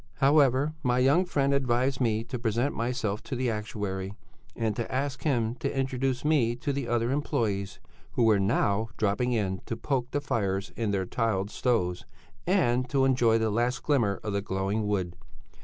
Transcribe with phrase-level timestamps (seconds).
[0.15, 4.15] However, my young friend advised me to present myself to the actuary
[4.55, 7.77] and ask him to introduce me to the other employés
[8.13, 12.03] who were now dropping in to poke the fires in their tiled stoves
[12.47, 15.15] and enjoy the last glimmer of the glowing wood.